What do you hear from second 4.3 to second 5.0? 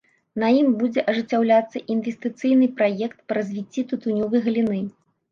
галіны.